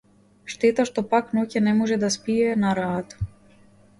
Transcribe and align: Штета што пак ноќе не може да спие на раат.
Штета 0.51 0.85
што 0.89 1.01
пак 1.11 1.27
ноќе 1.39 1.61
не 1.67 1.75
може 1.81 1.97
да 2.05 2.11
спие 2.17 2.57
на 2.63 2.75
раат. 2.81 3.17